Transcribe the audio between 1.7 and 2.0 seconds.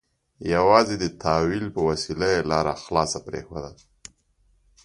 په